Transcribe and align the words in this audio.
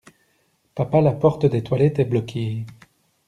Papa 0.73 0.99
la 0.99 1.11
porte 1.11 1.45
des 1.45 1.61
toilettes 1.61 1.99
est 1.99 2.05
bloquée! 2.05 2.65